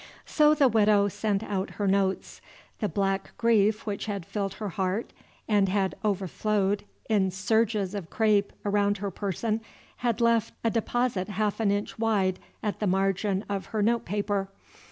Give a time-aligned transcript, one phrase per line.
[0.25, 2.41] So the Widow sent out her notes.
[2.79, 5.13] The black grief which had filled her heart
[5.47, 9.61] and had overflowed in surges of crape around her person
[9.97, 14.49] had left a deposit half an inch wide at the margin of her note paper.